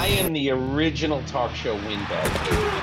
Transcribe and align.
I 0.00 0.06
am 0.06 0.32
the 0.32 0.50
original 0.50 1.22
talk 1.24 1.54
show 1.54 1.74
windbag. 1.74 2.26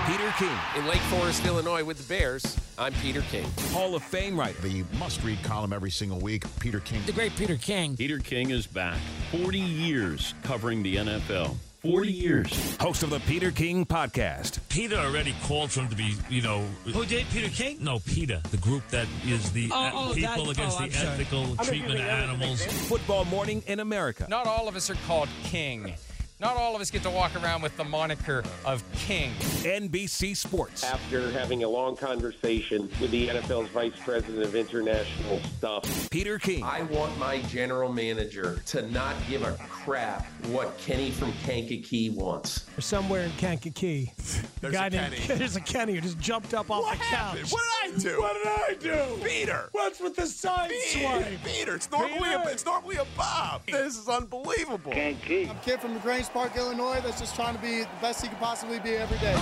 Peter 0.08 0.34
King 0.38 0.58
in 0.76 0.88
Lake 0.88 1.02
Forest, 1.02 1.46
Illinois 1.46 1.84
with 1.84 1.98
the 1.98 2.04
Bears. 2.04 2.58
I'm 2.78 2.94
Peter 2.94 3.22
King. 3.24 3.46
Hall 3.72 3.96
of 3.96 4.04
Fame 4.04 4.40
writer. 4.40 4.62
The 4.62 4.86
must 5.00 5.24
read 5.24 5.42
column 5.44 5.74
every 5.74 5.90
single 5.90 6.20
week, 6.20 6.44
Peter 6.60 6.80
King. 6.80 7.02
The 7.06 7.12
great 7.12 7.36
Peter 7.36 7.56
King. 7.56 7.98
Peter 7.98 8.20
King 8.20 8.52
is 8.52 8.68
back. 8.68 8.98
40 9.32 9.60
years 9.60 10.34
covering 10.44 10.84
the 10.84 10.98
NFL. 10.98 11.56
40 11.82 12.12
years. 12.12 12.78
Host 12.80 13.04
of 13.04 13.10
the 13.10 13.20
Peter 13.22 13.52
King 13.52 13.86
podcast. 13.86 14.60
Peter 14.70 14.96
already 14.96 15.36
called 15.44 15.72
for 15.72 15.82
him 15.82 15.90
to 15.90 15.96
be, 15.96 16.16
you 16.30 16.42
know. 16.42 16.66
Who 16.86 17.06
did? 17.06 17.26
Peter 17.30 17.50
King? 17.50 17.78
No, 17.82 18.00
PETA, 18.00 18.42
the 18.52 18.58
group 18.58 18.88
that 18.90 19.08
is 19.26 19.52
the 19.52 19.70
oh, 19.72 19.92
oh, 19.94 20.14
people 20.14 20.46
that, 20.46 20.48
oh, 20.48 20.52
against 20.52 20.82
oh, 20.82 20.86
the 20.86 20.98
ethical 20.98 21.56
treatment 21.58 22.00
of 22.00 22.06
animals. 22.06 22.66
Football 22.66 23.26
morning 23.26 23.64
in 23.68 23.80
America. 23.80 24.28
Not 24.30 24.48
all 24.48 24.68
of 24.68 24.76
us 24.76 24.90
are 24.90 24.98
called 25.08 25.30
King. 25.44 25.96
Not 26.40 26.56
all 26.56 26.76
of 26.76 26.82
us 26.82 26.92
get 26.92 27.02
to 27.02 27.10
walk 27.10 27.36
around 27.42 27.64
with 27.64 27.76
the 27.78 27.84
moniker 27.84 28.44
of 28.64 28.84
King. 28.94 29.32
NBC 29.64 30.38
Sports. 30.38 30.84
After 30.84 31.32
having 31.32 31.64
a 31.64 31.68
long 31.68 31.96
conversation 31.96 32.82
with 33.02 33.10
the 33.10 33.30
NFL's 33.30 33.70
Vice 33.70 33.94
President 34.06 34.44
of 34.44 34.54
International 34.56 35.40
Stuff, 35.58 36.10
Peter 36.12 36.38
King. 36.38 36.64
I 36.64 36.84
want 36.84 37.18
my 37.18 37.42
general 37.44 37.92
manager 37.92 38.62
to 38.68 38.84
not 38.92 39.16
give 39.28 39.42
a 39.42 39.54
crap 39.68 40.28
what 40.50 40.78
Kenny 40.78 41.10
from 41.10 41.34
Kankakee 41.44 42.12
wants. 42.12 42.68
Somewhere 42.78 43.24
in 43.24 43.32
Kankakee, 43.32 44.14
There's 44.62 44.74
guy 44.76 44.88
a 44.88 44.90
named- 44.92 45.14
Kenny. 45.16 45.28
there's 45.40 45.56
a 45.56 45.62
Kenny 45.62 45.96
who 45.96 46.02
just 46.02 46.20
jumped 46.20 46.54
up 46.54 46.70
off 46.70 46.84
What 46.84 47.00
the 47.00 47.04
happened? 47.06 47.46
couch. 47.46 47.52
What 47.52 47.64
did 47.84 47.96
I 47.96 48.12
do? 48.12 48.22
What 48.22 48.78
did 48.80 48.94
I 48.94 49.06
do? 49.18 49.24
Peter. 49.28 49.70
What's 49.72 50.00
with 50.00 50.16
the 50.16 50.28
side 50.28 50.70
swipe? 50.90 51.26
Peter, 51.44 51.74
it's 51.76 51.90
normally 51.90 52.20
Peter. 52.20 52.38
a 52.46 52.48
it's 52.52 52.66
normally 52.66 52.98
a 52.98 53.06
Bob. 53.18 53.64
This 53.66 53.98
is 53.98 54.08
unbelievable. 54.08 54.92
I'm 54.94 55.18
a 55.18 55.56
kid 55.64 55.80
from 55.80 55.98
Grange 56.28 56.52
Park, 56.52 56.58
Illinois, 56.58 57.00
that's 57.02 57.20
just 57.20 57.36
trying 57.36 57.56
to 57.56 57.62
be 57.62 57.82
the 57.82 57.88
best 58.02 58.22
he 58.22 58.28
can 58.28 58.38
possibly 58.38 58.80
be 58.80 58.96
every 58.96 59.18
day. 59.20 59.36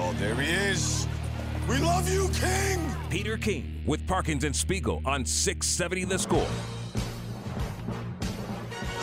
Oh, 0.00 0.14
there 0.18 0.34
he 0.36 0.50
is. 0.50 1.06
We 1.68 1.78
love 1.78 2.08
you, 2.10 2.28
King. 2.34 2.80
Peter 3.10 3.36
King 3.36 3.82
with 3.86 4.06
Parkins 4.06 4.44
and 4.44 4.54
Spiegel 4.54 5.02
on 5.04 5.24
670 5.24 6.04
The 6.04 6.18
Score. 6.18 6.46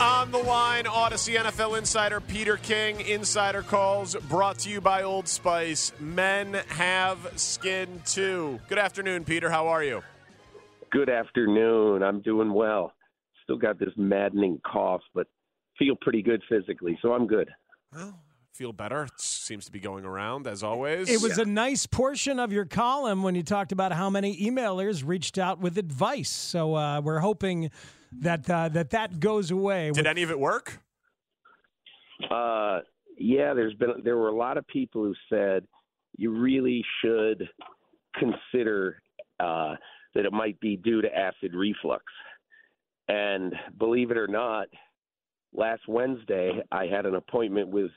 On 0.00 0.30
the 0.30 0.38
line, 0.38 0.84
Audacy 0.84 1.36
NFL 1.36 1.78
insider 1.78 2.20
Peter 2.20 2.56
King. 2.56 3.00
Insider 3.00 3.62
calls 3.62 4.14
brought 4.28 4.58
to 4.60 4.70
you 4.70 4.80
by 4.80 5.02
Old 5.02 5.28
Spice. 5.28 5.92
Men 6.00 6.54
have 6.68 7.18
skin 7.36 8.02
too. 8.04 8.60
Good 8.68 8.78
afternoon, 8.78 9.24
Peter. 9.24 9.50
How 9.50 9.68
are 9.68 9.82
you? 9.82 10.02
good 10.96 11.10
afternoon. 11.10 12.02
I'm 12.02 12.20
doing 12.20 12.54
well. 12.54 12.92
Still 13.46 13.58
got 13.58 13.78
this 13.78 13.90
maddening 13.96 14.60
cough, 14.66 15.02
but 15.14 15.28
feel 15.78 15.94
pretty 16.00 16.20
good 16.20 16.42
physically, 16.48 16.98
so 17.00 17.12
I'm 17.12 17.28
good. 17.28 17.48
Well, 17.94 18.18
feel 18.52 18.72
better. 18.72 19.04
It 19.04 19.20
seems 19.20 19.66
to 19.66 19.72
be 19.72 19.78
going 19.78 20.04
around 20.04 20.48
as 20.48 20.64
always. 20.64 21.08
It 21.08 21.22
was 21.22 21.38
a 21.38 21.44
nice 21.44 21.86
portion 21.86 22.40
of 22.40 22.52
your 22.52 22.64
column 22.64 23.22
when 23.22 23.36
you 23.36 23.44
talked 23.44 23.70
about 23.70 23.92
how 23.92 24.10
many 24.10 24.36
emailers 24.38 25.06
reached 25.06 25.38
out 25.38 25.60
with 25.60 25.78
advice. 25.78 26.30
So 26.30 26.74
uh, 26.74 27.00
we're 27.00 27.20
hoping 27.20 27.70
that 28.20 28.50
uh, 28.50 28.68
that 28.70 28.90
that 28.90 29.20
goes 29.20 29.52
away. 29.52 29.92
Did 29.92 30.08
any 30.08 30.24
of 30.24 30.30
it 30.30 30.40
work? 30.40 30.80
Uh, 32.28 32.80
yeah, 33.16 33.54
there's 33.54 33.74
been 33.74 34.02
there 34.02 34.16
were 34.16 34.28
a 34.28 34.36
lot 34.36 34.56
of 34.56 34.66
people 34.66 35.04
who 35.04 35.14
said 35.30 35.66
you 36.16 36.30
really 36.30 36.84
should 37.00 37.48
consider 38.18 39.02
uh, 39.38 39.74
that 40.14 40.24
it 40.24 40.32
might 40.32 40.58
be 40.60 40.76
due 40.76 41.02
to 41.02 41.08
acid 41.14 41.54
reflux. 41.54 42.04
And 43.08 43.54
believe 43.78 44.10
it 44.10 44.16
or 44.16 44.28
not, 44.28 44.68
last 45.54 45.82
Wednesday 45.88 46.60
I 46.72 46.86
had 46.86 47.06
an 47.06 47.14
appointment 47.14 47.68
with 47.68 47.90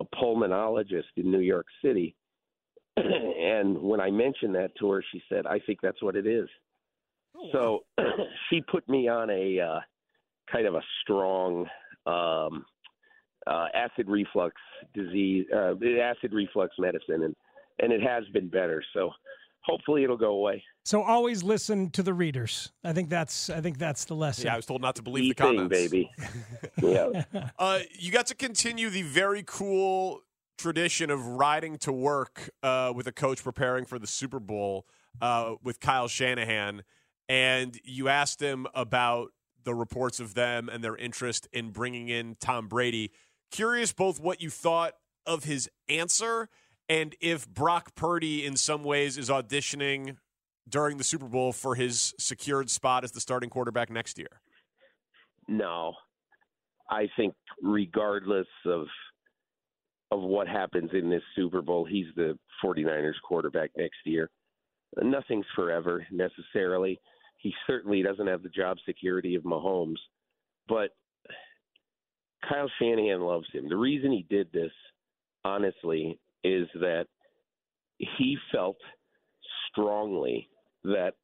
a 0.00 0.04
pulmonologist 0.16 1.04
in 1.16 1.30
New 1.30 1.40
York 1.40 1.66
City. 1.84 2.14
and 2.96 3.78
when 3.78 4.00
I 4.00 4.10
mentioned 4.10 4.54
that 4.54 4.72
to 4.80 4.90
her, 4.90 5.04
she 5.12 5.22
said, 5.28 5.46
"I 5.46 5.58
think 5.60 5.80
that's 5.82 6.02
what 6.02 6.16
it 6.16 6.26
is." 6.26 6.48
So 7.52 7.84
she 8.50 8.60
put 8.62 8.88
me 8.88 9.08
on 9.08 9.30
a 9.30 9.60
uh, 9.60 9.80
kind 10.50 10.66
of 10.66 10.74
a 10.74 10.82
strong 11.02 11.66
um, 12.06 12.64
uh, 13.46 13.66
acid 13.74 14.08
reflux 14.08 14.54
disease, 14.94 15.46
uh, 15.54 15.74
acid 16.00 16.32
reflux 16.32 16.74
medicine, 16.78 17.24
and 17.24 17.36
and 17.78 17.92
it 17.92 18.02
has 18.02 18.24
been 18.32 18.48
better. 18.48 18.82
So 18.94 19.10
hopefully 19.66 20.04
it'll 20.04 20.16
go 20.16 20.30
away. 20.30 20.62
So 20.84 21.02
always 21.02 21.42
listen 21.42 21.90
to 21.90 22.02
the 22.02 22.14
readers. 22.14 22.72
I 22.84 22.92
think 22.92 23.10
that's 23.10 23.50
I 23.50 23.60
think 23.60 23.78
that's 23.78 24.04
the 24.04 24.14
lesson. 24.14 24.46
Yeah, 24.46 24.54
I 24.54 24.56
was 24.56 24.66
told 24.66 24.80
not 24.80 24.96
to 24.96 25.02
believe 25.02 25.22
Key 25.22 25.28
the 25.30 25.34
thing, 25.34 25.56
comments. 25.56 25.76
baby. 25.76 26.10
yeah. 26.82 27.24
Uh, 27.58 27.80
you 27.98 28.12
got 28.12 28.26
to 28.26 28.34
continue 28.34 28.88
the 28.88 29.02
very 29.02 29.42
cool 29.44 30.20
tradition 30.56 31.10
of 31.10 31.26
riding 31.26 31.76
to 31.78 31.92
work 31.92 32.50
uh, 32.62 32.92
with 32.94 33.06
a 33.06 33.12
coach 33.12 33.42
preparing 33.42 33.84
for 33.84 33.98
the 33.98 34.06
Super 34.06 34.38
Bowl 34.40 34.86
uh, 35.20 35.54
with 35.62 35.80
Kyle 35.80 36.08
Shanahan, 36.08 36.82
and 37.28 37.78
you 37.84 38.08
asked 38.08 38.40
him 38.40 38.66
about 38.74 39.32
the 39.64 39.74
reports 39.74 40.20
of 40.20 40.34
them 40.34 40.68
and 40.68 40.82
their 40.82 40.96
interest 40.96 41.48
in 41.52 41.70
bringing 41.70 42.08
in 42.08 42.36
Tom 42.38 42.68
Brady. 42.68 43.10
Curious 43.50 43.92
both 43.92 44.20
what 44.20 44.40
you 44.40 44.48
thought 44.48 44.94
of 45.26 45.44
his 45.44 45.68
answer 45.88 46.48
and 46.88 47.14
if 47.20 47.48
Brock 47.48 47.94
Purdy, 47.94 48.44
in 48.44 48.56
some 48.56 48.84
ways, 48.84 49.18
is 49.18 49.28
auditioning 49.28 50.16
during 50.68 50.98
the 50.98 51.04
Super 51.04 51.26
Bowl 51.26 51.52
for 51.52 51.74
his 51.74 52.14
secured 52.18 52.70
spot 52.70 53.04
as 53.04 53.12
the 53.12 53.20
starting 53.20 53.50
quarterback 53.50 53.90
next 53.90 54.18
year. 54.18 54.40
No. 55.48 55.94
I 56.90 57.08
think 57.16 57.34
regardless 57.62 58.46
of 58.64 58.86
of 60.12 60.20
what 60.20 60.46
happens 60.46 60.90
in 60.92 61.10
this 61.10 61.22
Super 61.34 61.60
Bowl, 61.62 61.84
he's 61.84 62.06
the 62.14 62.38
49ers 62.64 63.14
quarterback 63.26 63.70
next 63.76 63.98
year. 64.04 64.30
Nothing's 65.02 65.46
forever 65.56 66.06
necessarily. 66.12 67.00
He 67.38 67.52
certainly 67.66 68.02
doesn't 68.02 68.28
have 68.28 68.44
the 68.44 68.48
job 68.48 68.76
security 68.86 69.34
of 69.34 69.42
Mahomes, 69.42 69.96
but 70.68 70.90
Kyle 72.48 72.70
Shanahan 72.78 73.20
loves 73.20 73.46
him. 73.52 73.68
The 73.68 73.76
reason 73.76 74.12
he 74.12 74.24
did 74.30 74.50
this, 74.52 74.70
honestly, 75.44 76.20
is 76.46 76.68
that 76.74 77.06
he 77.98 78.36
felt 78.52 78.76
strongly 79.70 80.48
that 80.84 81.14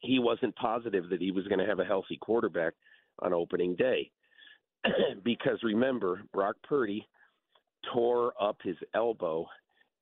he 0.00 0.18
wasn't 0.18 0.54
positive 0.56 1.08
that 1.10 1.20
he 1.20 1.30
was 1.30 1.46
going 1.46 1.58
to 1.58 1.66
have 1.66 1.80
a 1.80 1.84
healthy 1.84 2.18
quarterback 2.20 2.74
on 3.20 3.32
opening 3.32 3.74
day. 3.76 4.10
because 5.24 5.58
remember, 5.62 6.22
Brock 6.32 6.56
Purdy 6.68 7.06
tore 7.92 8.32
up 8.40 8.58
his 8.62 8.76
elbow 8.94 9.46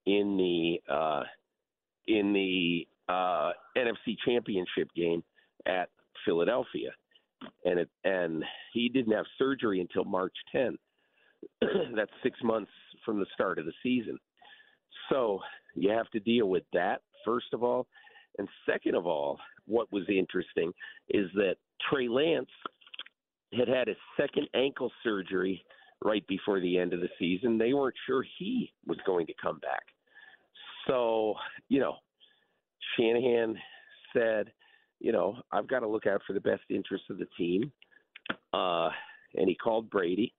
in 0.06 0.36
the 0.36 0.92
uh, 0.92 1.22
in 2.06 2.32
the 2.32 2.86
uh, 3.08 3.52
NFC 3.76 4.16
Championship 4.26 4.88
game 4.94 5.22
at 5.66 5.88
Philadelphia, 6.24 6.90
and 7.64 7.80
it 7.80 7.90
and 8.04 8.44
he 8.72 8.88
didn't 8.88 9.12
have 9.12 9.26
surgery 9.38 9.80
until 9.80 10.04
March 10.04 10.34
10. 10.52 10.76
That's 11.94 12.10
six 12.22 12.38
months 12.42 12.70
from 13.04 13.18
the 13.18 13.26
start 13.34 13.58
of 13.58 13.66
the 13.66 13.72
season. 13.82 14.18
So 15.10 15.40
you 15.74 15.90
have 15.90 16.10
to 16.10 16.20
deal 16.20 16.48
with 16.48 16.64
that 16.72 17.02
first 17.24 17.46
of 17.52 17.62
all, 17.62 17.86
and 18.38 18.48
second 18.66 18.94
of 18.94 19.06
all, 19.06 19.38
what 19.66 19.90
was 19.92 20.04
interesting 20.08 20.72
is 21.08 21.30
that 21.34 21.56
Trey 21.88 22.08
Lance 22.08 22.50
had 23.56 23.68
had 23.68 23.88
his 23.88 23.96
second 24.16 24.48
ankle 24.54 24.90
surgery 25.02 25.64
right 26.04 26.26
before 26.26 26.60
the 26.60 26.78
end 26.78 26.92
of 26.92 27.00
the 27.00 27.08
season. 27.18 27.56
They 27.56 27.72
weren't 27.72 27.94
sure 28.06 28.24
he 28.38 28.72
was 28.86 28.98
going 29.06 29.26
to 29.26 29.34
come 29.40 29.58
back. 29.60 29.84
So, 30.86 31.34
you 31.68 31.80
know, 31.80 31.96
Shanahan 32.96 33.56
said, 34.12 34.52
you 35.00 35.12
know, 35.12 35.36
I've 35.52 35.68
got 35.68 35.80
to 35.80 35.88
look 35.88 36.06
out 36.06 36.22
for 36.26 36.32
the 36.32 36.40
best 36.40 36.62
interests 36.68 37.06
of 37.10 37.18
the 37.18 37.28
team. 37.38 37.72
Uh, 38.52 38.90
and 39.34 39.48
he 39.48 39.54
called 39.54 39.90
Brady, 39.90 40.34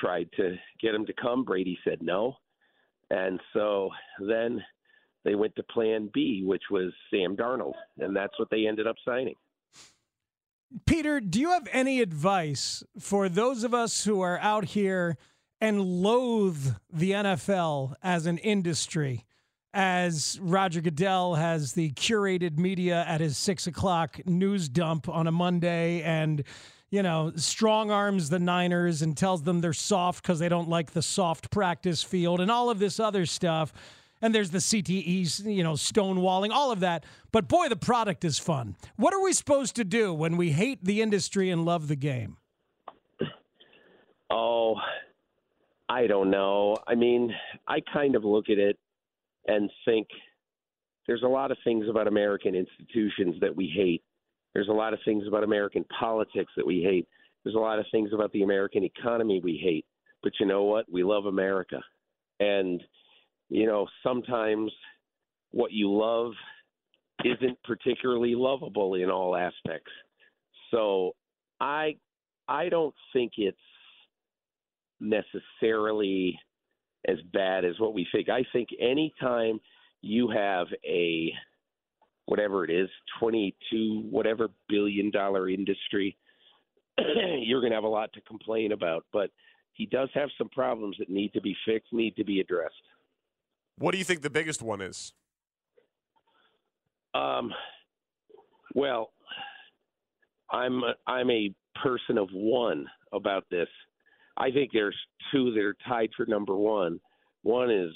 tried 0.00 0.28
to 0.36 0.56
get 0.80 0.94
him 0.94 1.06
to 1.06 1.12
come. 1.12 1.44
Brady 1.44 1.78
said 1.84 2.02
no. 2.02 2.36
And 3.10 3.40
so 3.52 3.90
then 4.20 4.62
they 5.24 5.34
went 5.34 5.56
to 5.56 5.62
plan 5.62 6.10
B, 6.12 6.42
which 6.44 6.64
was 6.70 6.92
Sam 7.10 7.36
Darnold. 7.36 7.74
And 7.98 8.14
that's 8.14 8.38
what 8.38 8.48
they 8.50 8.66
ended 8.66 8.86
up 8.86 8.96
signing. 9.06 9.34
Peter, 10.86 11.20
do 11.20 11.40
you 11.40 11.50
have 11.50 11.66
any 11.72 12.00
advice 12.00 12.82
for 12.98 13.28
those 13.28 13.64
of 13.64 13.72
us 13.72 14.04
who 14.04 14.20
are 14.20 14.38
out 14.40 14.66
here 14.66 15.16
and 15.60 15.80
loathe 15.80 16.74
the 16.92 17.12
NFL 17.12 17.94
as 18.02 18.26
an 18.26 18.38
industry? 18.38 19.24
As 19.74 20.38
Roger 20.40 20.80
Goodell 20.80 21.34
has 21.34 21.74
the 21.74 21.90
curated 21.92 22.58
media 22.58 23.04
at 23.06 23.20
his 23.20 23.36
six 23.36 23.66
o'clock 23.66 24.20
news 24.26 24.68
dump 24.68 25.08
on 25.08 25.26
a 25.26 25.32
Monday 25.32 26.02
and, 26.02 26.44
you 26.90 27.02
know, 27.02 27.32
strong 27.36 27.90
arms 27.90 28.30
the 28.30 28.38
Niners 28.38 29.02
and 29.02 29.16
tells 29.16 29.42
them 29.42 29.60
they're 29.60 29.72
soft 29.72 30.22
because 30.22 30.38
they 30.38 30.48
don't 30.48 30.68
like 30.68 30.92
the 30.92 31.02
soft 31.02 31.50
practice 31.50 32.02
field 32.02 32.40
and 32.40 32.50
all 32.50 32.70
of 32.70 32.78
this 32.78 32.98
other 32.98 33.26
stuff 33.26 33.72
and 34.20 34.34
there's 34.34 34.50
the 34.50 34.58
CTE, 34.58 35.44
you 35.44 35.62
know, 35.62 35.74
stonewalling, 35.74 36.50
all 36.50 36.72
of 36.72 36.80
that. 36.80 37.04
But 37.32 37.48
boy, 37.48 37.68
the 37.68 37.76
product 37.76 38.24
is 38.24 38.38
fun. 38.38 38.76
What 38.96 39.14
are 39.14 39.22
we 39.22 39.32
supposed 39.32 39.76
to 39.76 39.84
do 39.84 40.12
when 40.12 40.36
we 40.36 40.50
hate 40.50 40.84
the 40.84 41.02
industry 41.02 41.50
and 41.50 41.64
love 41.64 41.88
the 41.88 41.96
game? 41.96 42.36
Oh, 44.30 44.76
I 45.88 46.06
don't 46.06 46.30
know. 46.30 46.76
I 46.86 46.94
mean, 46.94 47.34
I 47.66 47.80
kind 47.92 48.14
of 48.14 48.24
look 48.24 48.50
at 48.50 48.58
it 48.58 48.78
and 49.46 49.70
think 49.84 50.08
there's 51.06 51.22
a 51.22 51.28
lot 51.28 51.50
of 51.50 51.56
things 51.64 51.86
about 51.88 52.06
American 52.06 52.54
institutions 52.54 53.36
that 53.40 53.54
we 53.54 53.72
hate. 53.74 54.02
There's 54.54 54.68
a 54.68 54.72
lot 54.72 54.92
of 54.92 55.00
things 55.04 55.24
about 55.26 55.44
American 55.44 55.84
politics 55.98 56.52
that 56.56 56.66
we 56.66 56.82
hate. 56.82 57.06
There's 57.44 57.56
a 57.56 57.60
lot 57.60 57.78
of 57.78 57.86
things 57.90 58.10
about 58.12 58.32
the 58.32 58.42
American 58.42 58.84
economy 58.84 59.40
we 59.42 59.60
hate. 59.62 59.86
But 60.22 60.32
you 60.40 60.46
know 60.46 60.64
what? 60.64 60.90
We 60.90 61.02
love 61.02 61.26
America. 61.26 61.80
And 62.40 62.82
you 63.48 63.66
know, 63.66 63.86
sometimes 64.02 64.72
what 65.50 65.72
you 65.72 65.90
love 65.90 66.32
isn't 67.24 67.58
particularly 67.64 68.34
lovable 68.34 68.94
in 68.94 69.10
all 69.10 69.36
aspects. 69.36 69.90
So 70.70 71.12
I 71.60 71.96
I 72.46 72.68
don't 72.68 72.94
think 73.12 73.32
it's 73.36 73.58
necessarily 75.00 76.38
as 77.06 77.18
bad 77.32 77.64
as 77.64 77.78
what 77.78 77.94
we 77.94 78.06
think. 78.12 78.28
I 78.28 78.44
think 78.52 78.68
anytime 78.80 79.60
you 80.02 80.28
have 80.28 80.66
a 80.84 81.32
whatever 82.28 82.62
it 82.62 82.70
is, 82.70 82.90
22 83.20 84.02
whatever 84.10 84.48
billion 84.68 85.10
dollar 85.10 85.48
industry, 85.48 86.14
you're 86.98 87.60
going 87.60 87.70
to 87.70 87.76
have 87.76 87.84
a 87.84 87.88
lot 87.88 88.12
to 88.12 88.20
complain 88.20 88.72
about, 88.72 89.06
but 89.14 89.30
he 89.72 89.86
does 89.86 90.10
have 90.12 90.28
some 90.36 90.50
problems 90.50 90.96
that 90.98 91.08
need 91.08 91.32
to 91.32 91.40
be 91.40 91.56
fixed, 91.66 91.90
need 91.90 92.14
to 92.16 92.24
be 92.24 92.40
addressed. 92.40 92.74
What 93.78 93.92
do 93.92 93.98
you 93.98 94.04
think 94.04 94.20
the 94.20 94.28
biggest 94.28 94.60
one 94.60 94.82
is? 94.82 95.14
Um, 97.14 97.50
well, 98.74 99.10
I'm 100.50 100.82
a, 100.82 100.94
I'm 101.06 101.30
a 101.30 101.54
person 101.82 102.18
of 102.18 102.28
one 102.32 102.86
about 103.10 103.44
this. 103.50 103.68
I 104.36 104.50
think 104.50 104.70
there's 104.74 104.96
two 105.32 105.52
that 105.52 105.62
are 105.62 105.76
tied 105.88 106.10
for 106.14 106.26
number 106.26 106.54
one. 106.54 107.00
One 107.42 107.70
is 107.70 107.92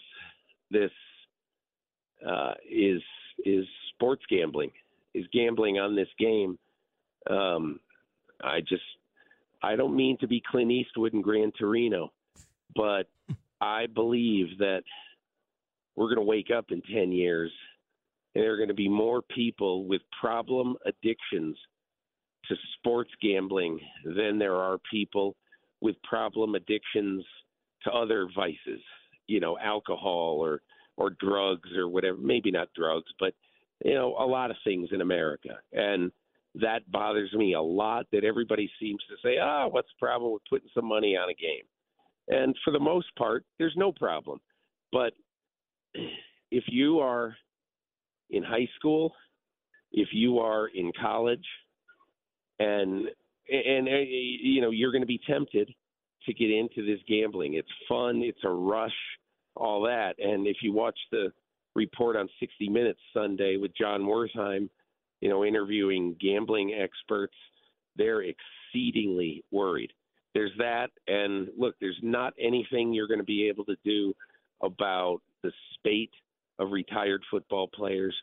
this 0.71 0.91
uh, 2.27 2.55
is 2.71 3.03
is 3.45 3.67
sports 4.03 4.25
gambling, 4.29 4.73
is 5.15 5.25
gambling 5.33 5.79
on 5.79 5.95
this 5.95 6.09
game. 6.19 6.59
Um, 7.31 7.79
I 8.43 8.61
just 8.61 8.83
I 9.63 9.77
don't 9.77 9.95
mean 9.95 10.19
to 10.19 10.27
be 10.27 10.43
Clint 10.51 10.73
Eastwood 10.73 11.13
and 11.13 11.23
Gran 11.23 11.53
Torino, 11.57 12.13
but 12.75 13.05
I 13.61 13.87
believe 13.87 14.59
that 14.59 14.83
we're 15.95 16.07
going 16.07 16.17
to 16.17 16.23
wake 16.23 16.51
up 16.57 16.67
in 16.71 16.83
10 16.83 17.13
years 17.13 17.53
and 18.35 18.43
there 18.43 18.53
are 18.53 18.57
going 18.57 18.69
to 18.69 18.75
be 18.75 18.89
more 18.89 19.23
people 19.23 19.85
with 19.87 20.01
problem 20.19 20.75
addictions 20.87 21.57
to 22.49 22.57
sports 22.79 23.11
gambling 23.23 23.79
than 24.05 24.39
there 24.39 24.57
are 24.57 24.79
people 24.91 25.37
with 25.81 25.95
problem 26.03 26.55
addictions 26.55 27.25
to 27.85 27.93
other 27.93 28.27
vices, 28.35 28.81
you 29.29 29.39
know, 29.39 29.57
alcohol 29.59 30.39
or 30.41 30.63
or 30.97 31.11
drugs 31.21 31.71
or 31.77 31.89
whatever, 31.89 32.19
maybe 32.19 32.51
not 32.51 32.69
drugs, 32.75 33.11
but 33.21 33.35
you 33.85 33.95
know, 33.95 34.17
a 34.19 34.27
lot 34.27 34.51
of 34.51 34.57
things 34.65 34.89
in 34.93 35.01
America. 35.01 35.59
And 35.73 36.11
that 36.55 36.91
bothers 36.91 37.33
me 37.33 37.55
a 37.55 37.61
lot 37.61 38.07
that 38.13 38.25
everybody 38.25 38.71
seems 38.79 39.01
to 39.09 39.17
say, 39.23 39.39
"Ah, 39.39 39.65
oh, 39.65 39.69
what's 39.69 39.89
the 39.89 40.07
problem 40.07 40.33
with 40.33 40.43
putting 40.49 40.69
some 40.75 40.87
money 40.87 41.17
on 41.17 41.31
a 41.31 41.35
game?" 41.35 41.65
And 42.29 42.57
for 42.65 42.73
the 42.73 42.81
most 42.81 43.15
part, 43.17 43.45
there's 43.59 43.77
no 43.77 43.93
problem. 43.93 44.41
But 44.93 45.15
if 46.51 46.65
you 46.69 47.01
are 47.01 47.37
in 48.31 48.43
high 48.43 48.69
school, 48.77 49.15
if 49.93 50.09
you 50.13 50.39
are 50.39 50.69
in 50.69 50.93
college, 51.01 51.47
and 52.59 53.09
and, 53.49 53.89
uh, 53.89 53.99
you 53.99 54.61
know 54.61 54.71
you're 54.71 54.93
going 54.93 55.03
to 55.03 55.07
be 55.07 55.21
tempted 55.27 55.75
to 56.27 56.35
get 56.35 56.51
into 56.51 56.85
this 56.87 57.01
gambling. 57.09 57.55
It's 57.55 57.69
fun. 57.89 58.23
It's 58.23 58.45
a 58.45 58.51
rush. 58.51 58.93
All 59.55 59.83
that. 59.83 60.15
And 60.19 60.47
if 60.47 60.59
you 60.63 60.73
watch 60.73 60.99
the 61.11 61.33
report 61.75 62.17
on 62.17 62.29
60 62.41 62.69
Minutes 62.69 63.01
Sunday 63.15 63.57
with 63.57 63.73
Jon 63.77 64.03
Wertheim, 64.03 64.69
you 65.21 65.29
know, 65.29 65.45
interviewing 65.45 66.17
gambling 66.21 66.75
experts, 66.75 67.37
they're 67.97 68.23
exceedingly 68.23 69.45
worried. 69.51 69.93
There's 70.35 70.53
that, 70.59 70.91
and 71.07 71.49
look, 71.57 71.75
there's 71.81 71.99
not 72.03 72.33
anything 72.41 72.93
you're 72.93 73.09
going 73.09 73.21
to 73.21 73.25
be 73.25 73.49
able 73.49 73.65
to 73.67 73.77
do 73.85 74.15
about 74.63 75.19
the 75.43 75.53
spate 75.75 76.13
of 76.59 76.71
retired 76.71 77.23
football 77.31 77.69
players 77.69 78.15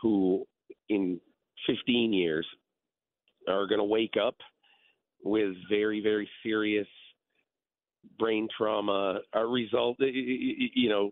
who, 0.00 0.44
in 0.88 1.20
15 1.66 2.12
years, 2.12 2.46
are 3.48 3.66
going 3.66 3.78
to 3.78 3.84
wake 3.84 4.14
up 4.20 4.36
with 5.24 5.54
very, 5.70 6.00
very 6.00 6.28
serious 6.42 6.86
brain 8.18 8.48
trauma, 8.56 9.20
a 9.32 9.46
result, 9.46 9.96
you 10.00 10.88
know, 10.88 11.10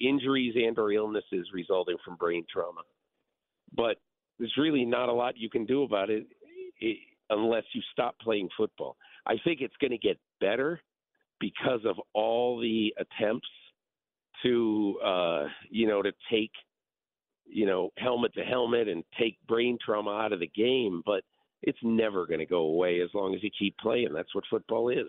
injuries 0.00 0.54
and 0.56 0.78
or 0.78 0.92
illnesses 0.92 1.48
resulting 1.52 1.96
from 2.04 2.16
brain 2.16 2.44
trauma. 2.52 2.82
But 3.74 3.96
there's 4.38 4.54
really 4.56 4.84
not 4.84 5.08
a 5.08 5.12
lot 5.12 5.36
you 5.36 5.50
can 5.50 5.66
do 5.66 5.82
about 5.82 6.10
it, 6.10 6.26
unless 7.30 7.64
you 7.72 7.82
stop 7.92 8.16
playing 8.20 8.48
football. 8.56 8.96
I 9.26 9.34
think 9.44 9.60
it's 9.60 9.76
going 9.80 9.90
to 9.90 9.98
get 9.98 10.18
better 10.40 10.80
because 11.40 11.80
of 11.84 11.96
all 12.14 12.58
the 12.60 12.94
attempts 12.98 13.48
to 14.42 14.98
uh, 15.04 15.44
you 15.70 15.86
know 15.86 16.02
to 16.02 16.12
take 16.30 16.52
you 17.46 17.66
know 17.66 17.90
helmet 17.98 18.34
to 18.34 18.42
helmet 18.42 18.88
and 18.88 19.04
take 19.18 19.36
brain 19.46 19.78
trauma 19.84 20.10
out 20.10 20.32
of 20.32 20.40
the 20.40 20.50
game, 20.54 21.02
but 21.04 21.22
it's 21.62 21.78
never 21.82 22.26
going 22.26 22.38
to 22.38 22.46
go 22.46 22.60
away 22.60 23.00
as 23.00 23.10
long 23.14 23.34
as 23.34 23.42
you 23.42 23.50
keep 23.58 23.76
playing. 23.78 24.12
That's 24.14 24.34
what 24.34 24.44
football 24.48 24.90
is. 24.90 25.08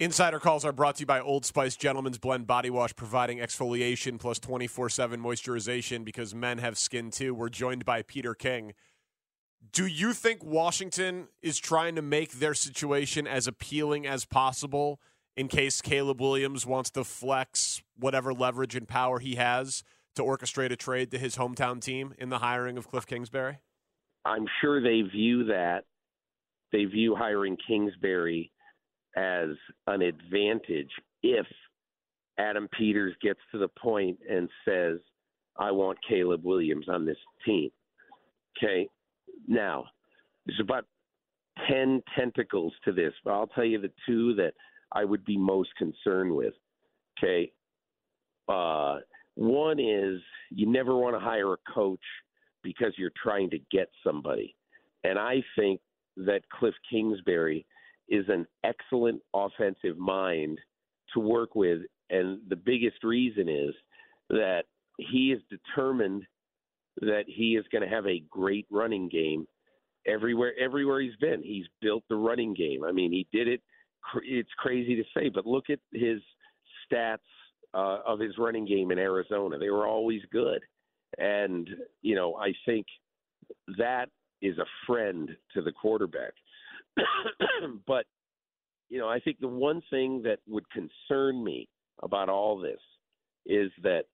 Insider 0.00 0.40
calls 0.40 0.64
are 0.64 0.72
brought 0.72 0.96
to 0.96 1.00
you 1.00 1.06
by 1.06 1.20
Old 1.20 1.44
Spice 1.44 1.76
Gentleman's 1.76 2.16
Blend 2.16 2.46
Body 2.46 2.70
Wash, 2.70 2.96
providing 2.96 3.36
exfoliation 3.36 4.18
plus 4.18 4.38
24 4.38 4.88
7 4.88 5.20
moisturization 5.20 6.06
because 6.06 6.34
men 6.34 6.56
have 6.56 6.78
skin 6.78 7.10
too. 7.10 7.34
We're 7.34 7.50
joined 7.50 7.84
by 7.84 8.00
Peter 8.00 8.32
King. 8.32 8.72
Do 9.72 9.84
you 9.84 10.14
think 10.14 10.42
Washington 10.42 11.28
is 11.42 11.58
trying 11.58 11.96
to 11.96 12.02
make 12.02 12.32
their 12.32 12.54
situation 12.54 13.26
as 13.26 13.46
appealing 13.46 14.06
as 14.06 14.24
possible 14.24 15.02
in 15.36 15.48
case 15.48 15.82
Caleb 15.82 16.18
Williams 16.18 16.64
wants 16.64 16.90
to 16.92 17.04
flex 17.04 17.82
whatever 17.94 18.32
leverage 18.32 18.74
and 18.74 18.88
power 18.88 19.18
he 19.18 19.34
has 19.34 19.84
to 20.14 20.22
orchestrate 20.22 20.72
a 20.72 20.76
trade 20.76 21.10
to 21.10 21.18
his 21.18 21.36
hometown 21.36 21.78
team 21.78 22.14
in 22.16 22.30
the 22.30 22.38
hiring 22.38 22.78
of 22.78 22.88
Cliff 22.88 23.06
Kingsbury? 23.06 23.58
I'm 24.24 24.46
sure 24.62 24.80
they 24.80 25.02
view 25.02 25.44
that. 25.48 25.84
They 26.72 26.86
view 26.86 27.14
hiring 27.16 27.58
Kingsbury 27.68 28.50
as 29.16 29.50
an 29.86 30.02
advantage 30.02 30.90
if 31.22 31.46
Adam 32.38 32.68
Peters 32.76 33.14
gets 33.22 33.40
to 33.52 33.58
the 33.58 33.68
point 33.68 34.18
and 34.28 34.48
says, 34.64 34.98
I 35.58 35.70
want 35.70 35.98
Caleb 36.08 36.44
Williams 36.44 36.88
on 36.88 37.04
this 37.04 37.18
team. 37.44 37.70
Okay. 38.56 38.88
Now, 39.46 39.84
there's 40.46 40.60
about 40.60 40.86
10 41.68 42.02
tentacles 42.16 42.72
to 42.84 42.92
this, 42.92 43.12
but 43.24 43.32
I'll 43.32 43.46
tell 43.48 43.64
you 43.64 43.80
the 43.80 43.92
two 44.06 44.34
that 44.36 44.54
I 44.92 45.04
would 45.04 45.24
be 45.24 45.36
most 45.36 45.70
concerned 45.76 46.34
with. 46.34 46.54
Okay. 47.18 47.52
Uh, 48.48 48.98
one 49.34 49.78
is 49.78 50.20
you 50.50 50.66
never 50.66 50.96
want 50.96 51.14
to 51.14 51.20
hire 51.20 51.52
a 51.52 51.72
coach 51.72 52.00
because 52.62 52.92
you're 52.96 53.12
trying 53.22 53.50
to 53.50 53.58
get 53.70 53.88
somebody. 54.04 54.54
And 55.04 55.18
I 55.18 55.42
think 55.56 55.80
that 56.16 56.42
Cliff 56.50 56.74
Kingsbury 56.90 57.64
is 58.10 58.26
an 58.28 58.46
excellent 58.64 59.22
offensive 59.34 59.96
mind 59.96 60.58
to 61.14 61.20
work 61.20 61.54
with. 61.54 61.80
And 62.10 62.40
the 62.48 62.56
biggest 62.56 63.02
reason 63.04 63.48
is 63.48 63.74
that 64.28 64.64
he 64.98 65.32
is 65.32 65.40
determined 65.48 66.24
that 67.00 67.24
he 67.26 67.56
is 67.56 67.64
going 67.72 67.82
to 67.82 67.94
have 67.94 68.06
a 68.06 68.22
great 68.30 68.66
running 68.70 69.08
game 69.08 69.46
everywhere 70.06 70.52
everywhere 70.60 71.00
he's 71.00 71.16
been. 71.16 71.42
He's 71.42 71.66
built 71.80 72.04
the 72.08 72.16
running 72.16 72.54
game. 72.54 72.84
I 72.84 72.92
mean, 72.92 73.12
he 73.12 73.26
did 73.32 73.48
it. 73.48 73.62
It's 74.22 74.50
crazy 74.58 74.96
to 74.96 75.04
say, 75.16 75.28
but 75.28 75.46
look 75.46 75.70
at 75.70 75.78
his 75.92 76.20
stats 76.90 77.18
uh, 77.74 77.98
of 78.06 78.18
his 78.18 78.38
running 78.38 78.66
game 78.66 78.90
in 78.90 78.98
Arizona. 78.98 79.58
They 79.58 79.70
were 79.70 79.86
always 79.86 80.22
good, 80.32 80.60
and 81.18 81.68
you 82.02 82.14
know, 82.14 82.34
I 82.36 82.52
think 82.66 82.86
that 83.78 84.06
is 84.42 84.58
a 84.58 84.66
friend 84.86 85.30
to 85.54 85.62
the 85.62 85.72
quarterback. 85.72 86.32
but 87.86 88.06
you 88.88 88.98
know, 88.98 89.08
I 89.08 89.20
think 89.20 89.38
the 89.40 89.48
one 89.48 89.82
thing 89.90 90.22
that 90.22 90.38
would 90.48 90.64
concern 90.70 91.42
me 91.42 91.68
about 92.02 92.28
all 92.28 92.58
this 92.58 92.80
is 93.46 93.70
that 93.82 94.04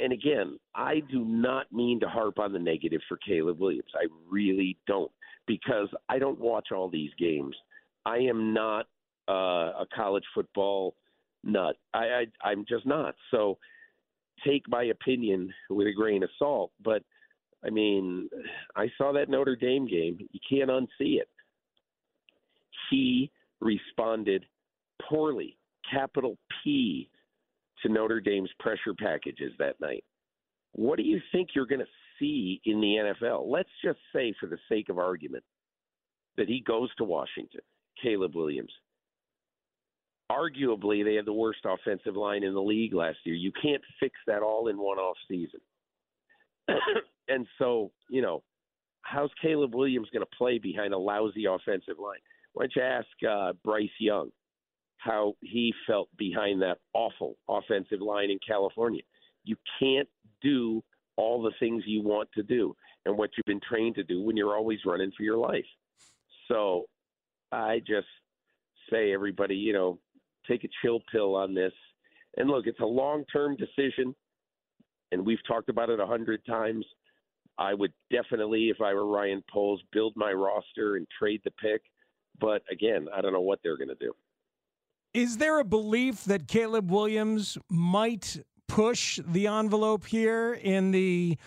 and 0.00 0.12
again, 0.12 0.58
I 0.74 1.00
do 1.10 1.24
not 1.24 1.72
mean 1.72 1.98
to 2.00 2.08
harp 2.08 2.38
on 2.38 2.52
the 2.52 2.58
negative 2.58 3.00
for 3.08 3.16
Caleb 3.16 3.58
Williams. 3.58 3.90
I 3.96 4.06
really 4.30 4.76
don't, 4.86 5.10
because 5.46 5.88
I 6.08 6.20
don't 6.20 6.38
watch 6.38 6.68
all 6.72 6.88
these 6.88 7.10
games. 7.18 7.56
I 8.06 8.18
am 8.18 8.54
not 8.54 8.86
uh, 9.28 9.72
a 9.82 9.86
college 9.94 10.24
football 10.34 10.94
nut. 11.42 11.76
I, 11.94 11.98
I 11.98 12.26
I'm 12.44 12.64
just 12.68 12.86
not. 12.86 13.16
So 13.30 13.58
take 14.46 14.68
my 14.68 14.84
opinion 14.84 15.52
with 15.68 15.88
a 15.88 15.92
grain 15.92 16.22
of 16.22 16.30
salt. 16.38 16.70
But 16.82 17.02
I 17.64 17.70
mean, 17.70 18.28
I 18.76 18.86
saw 18.96 19.12
that 19.14 19.28
Notre 19.28 19.56
Dame 19.56 19.86
game. 19.86 20.18
You 20.30 20.40
can't 20.48 20.70
unsee 20.70 21.20
it. 21.20 21.28
He 22.90 23.30
responded 23.60 24.44
poorly, 25.08 25.56
capital 25.90 26.38
P, 26.62 27.08
to 27.82 27.88
Notre 27.88 28.20
Dame's 28.20 28.50
pressure 28.58 28.94
packages 28.98 29.52
that 29.58 29.80
night. 29.80 30.04
What 30.72 30.96
do 30.96 31.02
you 31.02 31.20
think 31.32 31.50
you're 31.54 31.66
going 31.66 31.80
to 31.80 31.86
see 32.18 32.60
in 32.64 32.80
the 32.80 33.14
NFL? 33.22 33.44
Let's 33.46 33.70
just 33.84 33.98
say, 34.14 34.34
for 34.38 34.46
the 34.46 34.58
sake 34.68 34.88
of 34.88 34.98
argument, 34.98 35.44
that 36.36 36.48
he 36.48 36.60
goes 36.60 36.88
to 36.96 37.04
Washington, 37.04 37.60
Caleb 38.02 38.34
Williams. 38.34 38.72
Arguably, 40.30 41.04
they 41.04 41.14
had 41.14 41.24
the 41.24 41.32
worst 41.32 41.60
offensive 41.64 42.16
line 42.16 42.44
in 42.44 42.52
the 42.52 42.60
league 42.60 42.94
last 42.94 43.18
year. 43.24 43.34
You 43.34 43.52
can't 43.62 43.82
fix 43.98 44.14
that 44.26 44.42
all 44.42 44.68
in 44.68 44.76
one 44.76 44.98
off 44.98 45.16
season. 45.26 45.60
and 47.28 47.46
so, 47.58 47.90
you 48.10 48.20
know, 48.20 48.42
how's 49.02 49.30
Caleb 49.40 49.74
Williams 49.74 50.08
going 50.12 50.24
to 50.24 50.36
play 50.36 50.58
behind 50.58 50.92
a 50.92 50.98
lousy 50.98 51.46
offensive 51.46 51.98
line? 51.98 52.18
Why 52.52 52.64
don't 52.64 52.76
you 52.76 52.82
ask 52.82 53.06
uh, 53.28 53.52
Bryce 53.64 53.88
Young? 54.00 54.30
how 54.98 55.34
he 55.40 55.72
felt 55.86 56.08
behind 56.18 56.60
that 56.60 56.78
awful 56.92 57.36
offensive 57.48 58.00
line 58.00 58.30
in 58.30 58.38
Carolina. 58.46 58.98
You 59.44 59.56
can't 59.80 60.08
do 60.42 60.82
all 61.16 61.42
the 61.42 61.52
things 61.58 61.84
you 61.86 62.02
want 62.02 62.28
to 62.34 62.42
do 62.42 62.74
and 63.06 63.16
what 63.16 63.30
you've 63.36 63.46
been 63.46 63.60
trained 63.66 63.94
to 63.96 64.04
do 64.04 64.20
when 64.20 64.36
you're 64.36 64.56
always 64.56 64.80
running 64.84 65.12
for 65.16 65.22
your 65.22 65.38
life. 65.38 65.64
So 66.48 66.84
I 67.52 67.80
just 67.86 68.06
say, 68.90 69.12
everybody, 69.12 69.54
you 69.54 69.72
know, 69.72 69.98
take 70.48 70.64
a 70.64 70.68
chill 70.82 71.00
pill 71.10 71.34
on 71.34 71.54
this. 71.54 71.72
And 72.36 72.48
look, 72.48 72.66
it's 72.66 72.80
a 72.80 72.86
long 72.86 73.24
term 73.32 73.56
decision, 73.56 74.14
and 75.12 75.24
we've 75.24 75.44
talked 75.46 75.68
about 75.68 75.90
it 75.90 76.00
a 76.00 76.06
hundred 76.06 76.44
times. 76.44 76.84
I 77.58 77.74
would 77.74 77.92
definitely, 78.12 78.68
if 78.68 78.80
I 78.80 78.94
were 78.94 79.06
Ryan 79.06 79.42
Poles, 79.50 79.82
build 79.92 80.12
my 80.14 80.32
roster 80.32 80.96
and 80.96 81.06
trade 81.18 81.40
the 81.44 81.50
pick. 81.52 81.82
But 82.40 82.62
again, 82.70 83.08
I 83.14 83.20
don't 83.20 83.32
know 83.32 83.40
what 83.40 83.60
they're 83.62 83.76
going 83.76 83.88
to 83.88 83.94
do. 83.94 84.12
Is 85.14 85.38
there 85.38 85.58
a 85.58 85.64
belief 85.64 86.24
that 86.24 86.46
Caleb 86.48 86.90
Williams 86.90 87.58
might 87.68 88.40
push 88.68 89.18
the 89.26 89.46
envelope 89.46 90.06
here 90.06 90.52
in 90.52 90.90
the 90.90 91.38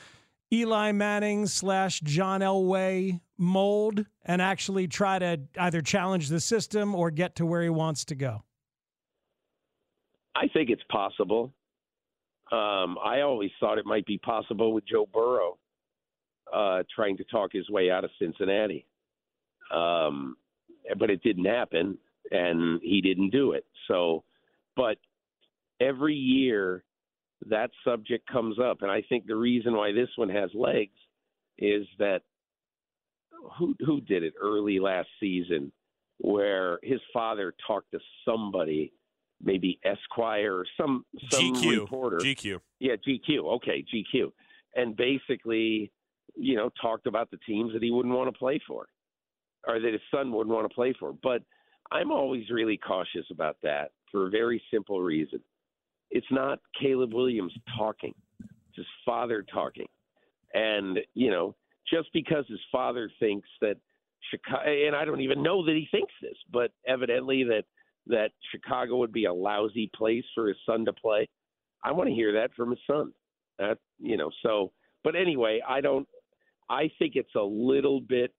Eli 0.51 0.91
Manning 0.91 1.45
slash 1.45 2.01
John 2.01 2.41
Elway 2.41 3.21
mold 3.37 4.05
and 4.25 4.41
actually 4.41 4.87
try 4.87 5.19
to 5.19 5.39
either 5.57 5.81
challenge 5.81 6.27
the 6.29 6.39
system 6.39 6.93
or 6.93 7.09
get 7.11 7.35
to 7.35 7.45
where 7.45 7.63
he 7.63 7.69
wants 7.69 8.03
to 8.05 8.15
go? 8.15 8.43
I 10.35 10.47
think 10.47 10.69
it's 10.69 10.83
possible. 10.89 11.53
Um, 12.51 12.97
I 13.03 13.21
always 13.21 13.51
thought 13.59 13.77
it 13.77 13.85
might 13.85 14.05
be 14.05 14.17
possible 14.17 14.73
with 14.73 14.85
Joe 14.85 15.07
Burrow 15.11 15.57
uh, 16.51 16.83
trying 16.93 17.17
to 17.17 17.23
talk 17.25 17.51
his 17.53 17.69
way 17.69 17.89
out 17.89 18.03
of 18.03 18.11
Cincinnati. 18.19 18.85
Um, 19.73 20.35
but 20.97 21.09
it 21.09 21.21
didn't 21.23 21.45
happen 21.45 21.97
and 22.31 22.79
he 22.83 23.01
didn't 23.01 23.31
do 23.31 23.51
it. 23.53 23.65
So, 23.87 24.23
but 24.75 24.97
every 25.79 26.15
year 26.15 26.83
that 27.49 27.71
subject 27.83 28.27
comes 28.29 28.57
up, 28.59 28.81
and 28.81 28.91
I 28.91 29.01
think 29.09 29.25
the 29.25 29.35
reason 29.35 29.75
why 29.75 29.91
this 29.91 30.09
one 30.15 30.29
has 30.29 30.49
legs 30.53 30.97
is 31.57 31.85
that 31.99 32.21
who 33.57 33.75
who 33.85 34.01
did 34.01 34.23
it 34.23 34.33
early 34.39 34.79
last 34.79 35.09
season, 35.19 35.71
where 36.19 36.79
his 36.83 36.99
father 37.11 37.53
talked 37.65 37.91
to 37.91 37.99
somebody, 38.25 38.93
maybe 39.43 39.79
Esquire 39.83 40.55
or 40.55 40.65
some 40.77 41.05
some 41.29 41.55
GQ 41.55 41.79
reporter, 41.81 42.17
GQ, 42.17 42.59
yeah, 42.79 42.95
GQ, 42.95 43.55
okay, 43.55 43.83
GQ, 43.93 44.31
and 44.75 44.95
basically, 44.95 45.91
you 46.35 46.55
know, 46.55 46.69
talked 46.81 47.07
about 47.07 47.31
the 47.31 47.37
teams 47.47 47.73
that 47.73 47.81
he 47.81 47.91
wouldn't 47.91 48.13
want 48.13 48.31
to 48.31 48.37
play 48.37 48.59
for, 48.67 48.87
or 49.67 49.79
that 49.79 49.93
his 49.93 50.01
son 50.09 50.31
wouldn't 50.31 50.55
want 50.55 50.69
to 50.69 50.75
play 50.75 50.93
for, 50.99 51.13
but 51.23 51.41
I'm 51.91 52.11
always 52.11 52.49
really 52.49 52.77
cautious 52.77 53.25
about 53.31 53.57
that 53.63 53.91
for 54.11 54.27
a 54.27 54.29
very 54.29 54.61
simple 54.71 55.01
reason. 55.01 55.39
It's 56.09 56.27
not 56.31 56.59
Caleb 56.79 57.13
Williams 57.13 57.53
talking, 57.77 58.13
it's 58.39 58.77
his 58.77 58.85
father 59.05 59.45
talking. 59.53 59.87
And, 60.53 60.99
you 61.13 61.31
know, 61.31 61.55
just 61.91 62.09
because 62.13 62.45
his 62.47 62.59
father 62.71 63.09
thinks 63.19 63.47
that 63.61 63.77
Chicago, 64.29 64.69
and 64.69 64.95
I 64.95 65.05
don't 65.05 65.21
even 65.21 65.41
know 65.41 65.65
that 65.65 65.75
he 65.75 65.87
thinks 65.91 66.13
this, 66.21 66.37
but 66.51 66.71
evidently 66.87 67.43
that 67.45 67.63
that 68.07 68.31
Chicago 68.51 68.97
would 68.97 69.11
be 69.11 69.25
a 69.25 69.33
lousy 69.33 69.89
place 69.95 70.23
for 70.33 70.47
his 70.47 70.57
son 70.65 70.85
to 70.85 70.93
play. 70.93 71.29
I 71.83 71.91
want 71.91 72.09
to 72.09 72.15
hear 72.15 72.33
that 72.33 72.53
from 72.55 72.71
his 72.71 72.79
son. 72.87 73.11
That 73.59 73.77
you 73.99 74.17
know, 74.17 74.29
so 74.43 74.71
but 75.03 75.15
anyway, 75.15 75.61
I 75.67 75.81
don't 75.81 76.07
I 76.69 76.89
think 76.99 77.15
it's 77.15 77.35
a 77.35 77.41
little 77.41 78.01
bit 78.01 78.33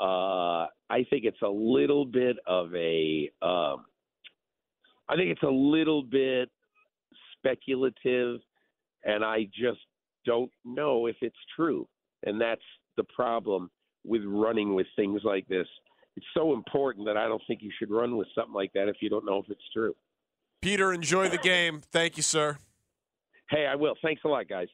uh, 0.00 0.66
I 0.88 1.04
think 1.10 1.24
it's 1.24 1.42
a 1.42 1.48
little 1.48 2.04
bit 2.04 2.36
of 2.46 2.74
a. 2.74 3.30
Um, 3.42 3.84
I 5.08 5.16
think 5.16 5.30
it's 5.30 5.42
a 5.42 5.48
little 5.50 6.02
bit 6.02 6.48
speculative, 7.36 8.40
and 9.04 9.24
I 9.24 9.44
just 9.44 9.80
don't 10.24 10.50
know 10.64 11.06
if 11.06 11.16
it's 11.20 11.36
true. 11.54 11.86
And 12.24 12.40
that's 12.40 12.62
the 12.96 13.04
problem 13.04 13.70
with 14.04 14.22
running 14.24 14.74
with 14.74 14.86
things 14.96 15.20
like 15.24 15.46
this. 15.48 15.66
It's 16.16 16.26
so 16.34 16.52
important 16.52 17.06
that 17.06 17.16
I 17.16 17.28
don't 17.28 17.42
think 17.46 17.60
you 17.62 17.70
should 17.78 17.90
run 17.90 18.16
with 18.16 18.28
something 18.34 18.54
like 18.54 18.72
that 18.74 18.88
if 18.88 18.96
you 19.00 19.10
don't 19.10 19.24
know 19.24 19.38
if 19.38 19.50
it's 19.50 19.60
true. 19.72 19.94
Peter, 20.60 20.92
enjoy 20.92 21.28
the 21.28 21.38
game. 21.38 21.82
Thank 21.92 22.16
you, 22.16 22.22
sir. 22.22 22.58
Hey, 23.48 23.66
I 23.66 23.74
will. 23.74 23.94
Thanks 24.02 24.22
a 24.24 24.28
lot, 24.28 24.48
guys. 24.48 24.68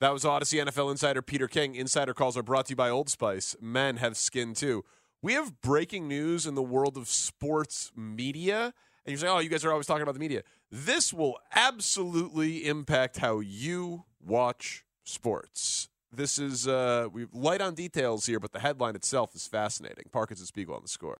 That 0.00 0.14
was 0.14 0.24
Audacy 0.24 0.64
NFL 0.64 0.90
insider 0.90 1.20
Peter 1.20 1.46
King. 1.46 1.74
Insider 1.74 2.14
calls 2.14 2.34
are 2.34 2.42
brought 2.42 2.64
to 2.66 2.70
you 2.70 2.76
by 2.76 2.88
Old 2.88 3.10
Spice. 3.10 3.54
Men 3.60 3.98
have 3.98 4.16
skin 4.16 4.54
too. 4.54 4.82
We 5.20 5.34
have 5.34 5.60
breaking 5.60 6.08
news 6.08 6.46
in 6.46 6.54
the 6.54 6.62
world 6.62 6.96
of 6.96 7.06
sports 7.06 7.92
media. 7.94 8.72
And 9.04 9.12
you 9.12 9.18
say, 9.18 9.28
oh, 9.28 9.40
you 9.40 9.50
guys 9.50 9.62
are 9.62 9.70
always 9.70 9.86
talking 9.86 10.02
about 10.02 10.14
the 10.14 10.20
media. 10.20 10.42
This 10.70 11.12
will 11.12 11.36
absolutely 11.54 12.66
impact 12.66 13.18
how 13.18 13.40
you 13.40 14.04
watch 14.24 14.86
sports. 15.04 15.90
This 16.10 16.38
is, 16.38 16.66
uh, 16.66 17.08
we 17.12 17.26
light 17.30 17.60
on 17.60 17.74
details 17.74 18.24
here, 18.24 18.40
but 18.40 18.52
the 18.52 18.60
headline 18.60 18.96
itself 18.96 19.34
is 19.34 19.46
fascinating. 19.46 20.04
Parkins 20.12 20.40
and 20.40 20.48
Spiegel 20.48 20.74
on 20.76 20.80
the 20.80 20.88
score. 20.88 21.18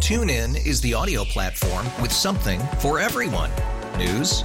TuneIn 0.00 0.66
is 0.66 0.82
the 0.82 0.92
audio 0.92 1.24
platform 1.24 1.86
with 2.02 2.12
something 2.12 2.60
for 2.80 3.00
everyone. 3.00 3.50
News. 3.96 4.44